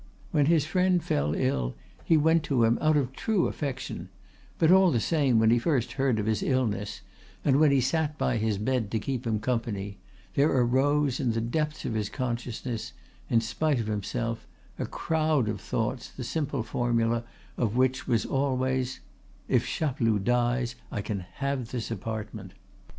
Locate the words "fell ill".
1.03-1.75